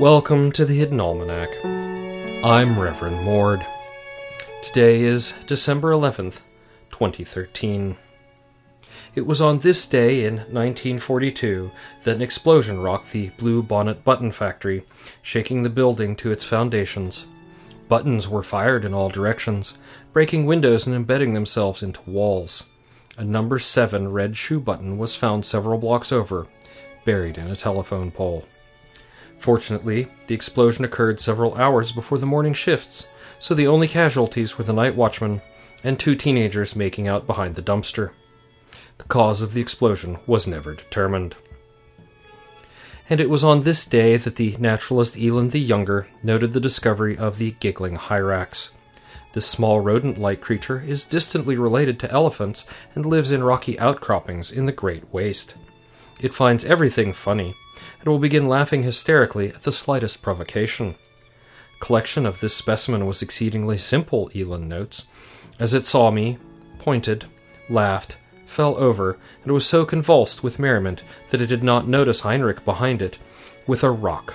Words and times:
Welcome 0.00 0.50
to 0.52 0.64
the 0.64 0.74
Hidden 0.74 1.00
Almanac. 1.00 1.50
I'm 2.44 2.76
Reverend 2.76 3.22
Mord. 3.22 3.64
Today 4.60 5.02
is 5.02 5.34
December 5.46 5.92
11th, 5.92 6.42
2013. 6.90 7.96
It 9.14 9.24
was 9.24 9.40
on 9.40 9.60
this 9.60 9.86
day 9.86 10.24
in 10.24 10.34
1942 10.34 11.70
that 12.02 12.16
an 12.16 12.22
explosion 12.22 12.80
rocked 12.80 13.12
the 13.12 13.28
Blue 13.38 13.62
Bonnet 13.62 14.02
Button 14.02 14.32
Factory, 14.32 14.84
shaking 15.22 15.62
the 15.62 15.70
building 15.70 16.16
to 16.16 16.32
its 16.32 16.44
foundations. 16.44 17.26
Buttons 17.86 18.28
were 18.28 18.42
fired 18.42 18.84
in 18.84 18.94
all 18.94 19.08
directions, 19.08 19.78
breaking 20.12 20.44
windows 20.44 20.88
and 20.88 20.96
embedding 20.96 21.34
themselves 21.34 21.84
into 21.84 22.00
walls. 22.10 22.64
A 23.16 23.22
number 23.22 23.60
7 23.60 24.10
red 24.10 24.36
shoe 24.36 24.58
button 24.58 24.98
was 24.98 25.14
found 25.14 25.46
several 25.46 25.78
blocks 25.78 26.10
over, 26.10 26.48
buried 27.04 27.38
in 27.38 27.46
a 27.46 27.54
telephone 27.54 28.10
pole. 28.10 28.44
Fortunately, 29.38 30.08
the 30.26 30.34
explosion 30.34 30.84
occurred 30.84 31.20
several 31.20 31.54
hours 31.54 31.92
before 31.92 32.18
the 32.18 32.26
morning 32.26 32.54
shifts, 32.54 33.08
so 33.38 33.54
the 33.54 33.66
only 33.66 33.88
casualties 33.88 34.56
were 34.56 34.64
the 34.64 34.72
night 34.72 34.96
watchman 34.96 35.42
and 35.82 35.98
two 35.98 36.16
teenagers 36.16 36.74
making 36.74 37.06
out 37.06 37.26
behind 37.26 37.54
the 37.54 37.62
dumpster. 37.62 38.12
The 38.98 39.04
cause 39.04 39.42
of 39.42 39.52
the 39.52 39.60
explosion 39.60 40.18
was 40.26 40.46
never 40.46 40.74
determined. 40.74 41.36
And 43.10 43.20
it 43.20 43.28
was 43.28 43.44
on 43.44 43.62
this 43.62 43.84
day 43.84 44.16
that 44.16 44.36
the 44.36 44.56
naturalist 44.58 45.18
Eland 45.18 45.50
the 45.50 45.60
Younger 45.60 46.06
noted 46.22 46.52
the 46.52 46.60
discovery 46.60 47.16
of 47.18 47.36
the 47.36 47.50
giggling 47.60 47.96
hyrax. 47.96 48.70
This 49.34 49.46
small 49.46 49.80
rodent 49.80 50.16
like 50.16 50.40
creature 50.40 50.80
is 50.86 51.04
distantly 51.04 51.58
related 51.58 51.98
to 52.00 52.10
elephants 52.10 52.64
and 52.94 53.04
lives 53.04 53.30
in 53.30 53.42
rocky 53.42 53.78
outcroppings 53.78 54.50
in 54.50 54.64
the 54.64 54.72
Great 54.72 55.12
Waste. 55.12 55.56
It 56.20 56.32
finds 56.32 56.64
everything 56.64 57.12
funny 57.12 57.54
and 58.04 58.12
will 58.12 58.18
begin 58.18 58.46
laughing 58.46 58.82
hysterically 58.82 59.48
at 59.48 59.62
the 59.62 59.72
slightest 59.72 60.20
provocation. 60.20 60.94
Collection 61.80 62.26
of 62.26 62.40
this 62.40 62.54
specimen 62.54 63.06
was 63.06 63.22
exceedingly 63.22 63.78
simple, 63.78 64.28
Eland 64.34 64.68
notes, 64.68 65.06
as 65.58 65.72
it 65.72 65.86
saw 65.86 66.10
me, 66.10 66.36
pointed, 66.78 67.24
laughed, 67.70 68.18
fell 68.44 68.76
over, 68.76 69.18
and 69.42 69.52
was 69.52 69.64
so 69.64 69.86
convulsed 69.86 70.42
with 70.42 70.58
merriment 70.58 71.02
that 71.30 71.40
it 71.40 71.46
did 71.46 71.62
not 71.62 71.88
notice 71.88 72.20
Heinrich 72.20 72.62
behind 72.66 73.00
it, 73.00 73.18
with 73.66 73.82
a 73.82 73.90
rock. 73.90 74.34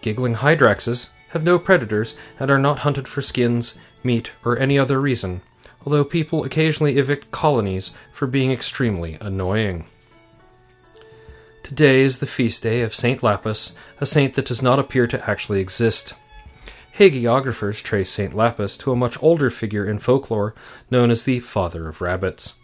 Giggling 0.00 0.36
hyraxes 0.36 1.10
have 1.28 1.44
no 1.44 1.58
predators 1.58 2.16
and 2.40 2.50
are 2.50 2.58
not 2.58 2.78
hunted 2.78 3.06
for 3.06 3.20
skins, 3.20 3.78
meat, 4.02 4.32
or 4.42 4.58
any 4.58 4.78
other 4.78 5.02
reason, 5.02 5.42
although 5.84 6.04
people 6.04 6.44
occasionally 6.44 6.96
evict 6.96 7.30
colonies 7.30 7.90
for 8.10 8.26
being 8.26 8.52
extremely 8.52 9.18
annoying. 9.20 9.84
Today 11.66 12.02
is 12.02 12.20
the 12.20 12.26
feast 12.26 12.62
day 12.62 12.82
of 12.82 12.94
Saint 12.94 13.22
Lapus, 13.22 13.74
a 14.00 14.06
saint 14.06 14.34
that 14.34 14.46
does 14.46 14.62
not 14.62 14.78
appear 14.78 15.08
to 15.08 15.28
actually 15.28 15.58
exist. 15.58 16.14
Hagiographers 16.96 17.82
trace 17.82 18.08
Saint 18.08 18.34
Lapus 18.34 18.78
to 18.78 18.92
a 18.92 18.96
much 18.96 19.20
older 19.20 19.50
figure 19.50 19.84
in 19.84 19.98
folklore 19.98 20.54
known 20.92 21.10
as 21.10 21.24
the 21.24 21.40
Father 21.40 21.88
of 21.88 22.00
Rabbits. 22.00 22.54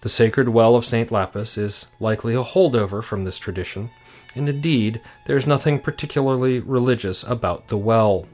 The 0.00 0.08
sacred 0.08 0.48
well 0.48 0.74
of 0.74 0.84
St. 0.84 1.10
Lapus 1.10 1.56
is 1.56 1.86
likely 2.00 2.34
a 2.34 2.42
holdover 2.42 3.00
from 3.00 3.22
this 3.22 3.38
tradition, 3.38 3.90
and 4.34 4.48
indeed, 4.48 5.00
there 5.26 5.36
is 5.36 5.46
nothing 5.46 5.78
particularly 5.78 6.58
religious 6.58 7.22
about 7.22 7.68
the 7.68 7.78
well. 7.78 8.26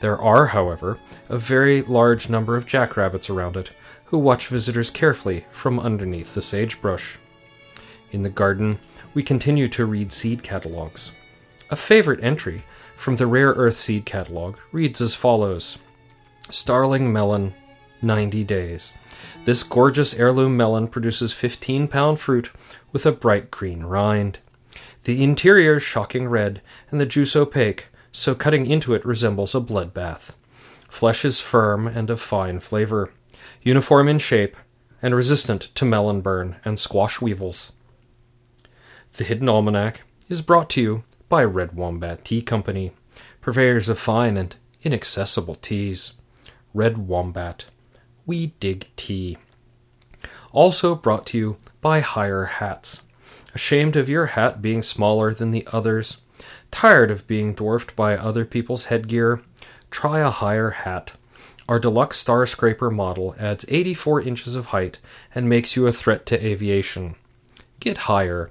There 0.00 0.18
are, 0.18 0.46
however, 0.46 0.98
a 1.28 1.36
very 1.36 1.82
large 1.82 2.30
number 2.30 2.56
of 2.56 2.64
jackrabbits 2.64 3.28
around 3.28 3.58
it, 3.58 3.72
who 4.06 4.16
watch 4.16 4.48
visitors 4.48 4.88
carefully 4.88 5.44
from 5.50 5.78
underneath 5.78 6.32
the 6.32 6.40
sagebrush. 6.40 7.18
In 8.12 8.22
the 8.22 8.30
garden, 8.30 8.78
we 9.14 9.22
continue 9.22 9.68
to 9.68 9.86
read 9.86 10.12
seed 10.12 10.42
catalogs. 10.42 11.12
A 11.70 11.76
favorite 11.76 12.22
entry 12.22 12.64
from 12.96 13.16
the 13.16 13.26
Rare 13.26 13.50
Earth 13.50 13.78
Seed 13.78 14.06
Catalog 14.06 14.56
reads 14.70 15.00
as 15.00 15.14
follows 15.14 15.78
Startling 16.50 17.12
Melon, 17.12 17.54
90 18.02 18.44
days. 18.44 18.92
This 19.44 19.62
gorgeous 19.62 20.18
heirloom 20.18 20.56
melon 20.56 20.88
produces 20.88 21.32
15 21.32 21.88
pound 21.88 22.20
fruit 22.20 22.52
with 22.92 23.04
a 23.04 23.12
bright 23.12 23.50
green 23.50 23.82
rind. 23.82 24.38
The 25.04 25.22
interior 25.22 25.76
is 25.76 25.82
shocking 25.82 26.28
red, 26.28 26.62
and 26.90 27.00
the 27.00 27.06
juice 27.06 27.34
opaque, 27.34 27.88
so 28.12 28.34
cutting 28.34 28.66
into 28.66 28.94
it 28.94 29.04
resembles 29.04 29.54
a 29.54 29.60
bloodbath. 29.60 30.34
Flesh 30.88 31.24
is 31.24 31.40
firm 31.40 31.86
and 31.86 32.10
of 32.10 32.20
fine 32.20 32.60
flavor, 32.60 33.12
uniform 33.62 34.08
in 34.08 34.18
shape, 34.18 34.56
and 35.02 35.14
resistant 35.14 35.74
to 35.74 35.84
melon 35.84 36.20
burn 36.20 36.56
and 36.64 36.78
squash 36.78 37.20
weevils. 37.20 37.72
The 39.16 39.24
Hidden 39.24 39.48
Almanac 39.48 40.02
is 40.28 40.42
brought 40.42 40.68
to 40.70 40.82
you 40.82 41.04
by 41.30 41.42
Red 41.42 41.72
Wombat 41.74 42.22
Tea 42.22 42.42
Company, 42.42 42.92
purveyors 43.40 43.88
of 43.88 43.98
fine 43.98 44.36
and 44.36 44.54
inaccessible 44.82 45.54
teas. 45.54 46.12
Red 46.74 46.98
Wombat 46.98 47.64
we 48.26 48.48
Dig 48.60 48.88
Tea. 48.94 49.38
Also 50.52 50.94
brought 50.94 51.24
to 51.28 51.38
you 51.38 51.56
by 51.80 52.00
Higher 52.00 52.44
Hats. 52.44 53.04
Ashamed 53.54 53.96
of 53.96 54.10
your 54.10 54.26
hat 54.26 54.60
being 54.60 54.82
smaller 54.82 55.32
than 55.32 55.50
the 55.50 55.66
others? 55.72 56.20
Tired 56.70 57.10
of 57.10 57.26
being 57.26 57.54
dwarfed 57.54 57.96
by 57.96 58.18
other 58.18 58.44
people's 58.44 58.86
headgear? 58.86 59.40
Try 59.90 60.18
a 60.18 60.28
higher 60.28 60.70
hat. 60.70 61.14
Our 61.70 61.80
deluxe 61.80 62.18
Star 62.18 62.44
Scraper 62.44 62.90
model 62.90 63.34
adds 63.38 63.64
84 63.66 64.20
inches 64.20 64.54
of 64.54 64.66
height 64.66 64.98
and 65.34 65.48
makes 65.48 65.74
you 65.74 65.86
a 65.86 65.92
threat 65.92 66.26
to 66.26 66.46
aviation. 66.46 67.14
Get 67.80 67.96
higher 67.96 68.50